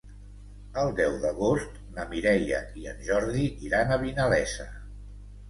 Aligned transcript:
El 0.83 0.87
deu 0.99 1.17
d'agost 1.25 1.77
na 1.97 2.05
Mireia 2.15 2.63
i 2.85 2.89
en 2.93 3.05
Jordi 3.11 3.45
iran 3.69 3.95
a 3.95 4.01
Vinalesa. 4.07 4.69